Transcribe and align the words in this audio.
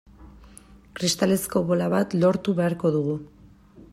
Kristalezko 0.99 1.61
bola 1.67 1.91
bat 1.95 2.17
lortu 2.23 2.57
beharko 2.61 2.95
dugu. 2.99 3.17